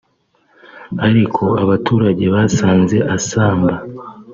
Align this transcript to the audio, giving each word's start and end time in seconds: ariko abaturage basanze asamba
ariko 1.07 1.43
abaturage 1.63 2.25
basanze 2.35 2.97
asamba 3.15 3.73